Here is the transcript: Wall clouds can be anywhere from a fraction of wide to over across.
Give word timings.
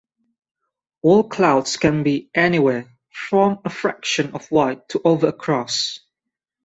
Wall 1.03 1.25
clouds 1.29 1.77
can 1.77 2.01
be 2.01 2.31
anywhere 2.33 2.91
from 3.11 3.59
a 3.63 3.69
fraction 3.69 4.33
of 4.33 4.49
wide 4.49 4.89
to 4.89 5.01
over 5.05 5.27
across. 5.27 5.99